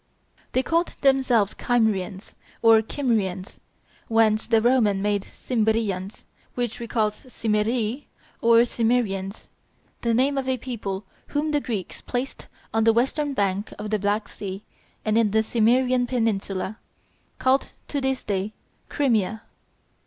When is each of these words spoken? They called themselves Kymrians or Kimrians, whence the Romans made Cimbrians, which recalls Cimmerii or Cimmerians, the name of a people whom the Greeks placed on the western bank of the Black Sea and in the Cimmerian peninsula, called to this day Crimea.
They 0.53 0.63
called 0.63 0.95
themselves 1.01 1.53
Kymrians 1.53 2.33
or 2.63 2.81
Kimrians, 2.81 3.59
whence 4.07 4.47
the 4.47 4.59
Romans 4.59 4.99
made 5.03 5.21
Cimbrians, 5.21 6.23
which 6.55 6.79
recalls 6.79 7.21
Cimmerii 7.29 8.05
or 8.41 8.65
Cimmerians, 8.65 9.49
the 10.01 10.15
name 10.15 10.39
of 10.39 10.49
a 10.49 10.57
people 10.57 11.05
whom 11.27 11.51
the 11.51 11.61
Greeks 11.61 12.01
placed 12.01 12.47
on 12.73 12.83
the 12.83 12.93
western 12.93 13.35
bank 13.35 13.71
of 13.77 13.91
the 13.91 13.99
Black 13.99 14.27
Sea 14.27 14.63
and 15.05 15.19
in 15.19 15.29
the 15.29 15.43
Cimmerian 15.43 16.07
peninsula, 16.07 16.79
called 17.37 17.69
to 17.89 18.01
this 18.01 18.23
day 18.23 18.53
Crimea. 18.89 19.43